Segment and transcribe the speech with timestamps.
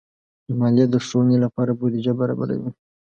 [0.59, 2.71] مالیه د ښوونې لپاره بودیجه برابروي.